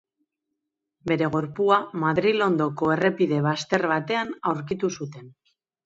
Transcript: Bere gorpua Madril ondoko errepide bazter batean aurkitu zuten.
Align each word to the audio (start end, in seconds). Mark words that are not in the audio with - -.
Bere 1.11 1.27
gorpua 1.35 1.77
Madril 2.05 2.47
ondoko 2.47 2.91
errepide 2.97 3.45
bazter 3.51 3.89
batean 3.97 4.37
aurkitu 4.55 4.95
zuten. 5.01 5.35